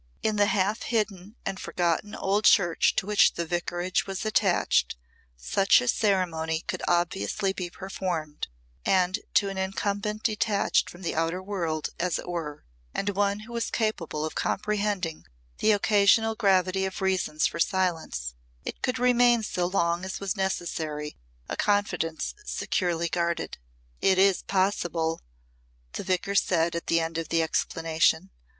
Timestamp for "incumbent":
9.59-10.23